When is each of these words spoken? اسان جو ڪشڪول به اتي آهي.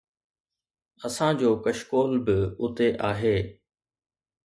اسان 1.07 1.31
جو 1.41 1.49
ڪشڪول 1.65 2.11
به 2.25 2.37
اتي 2.63 2.87
آهي. 3.11 3.37